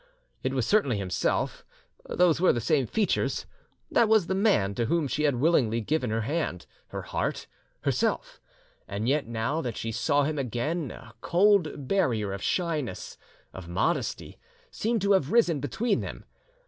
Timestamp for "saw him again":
9.91-10.89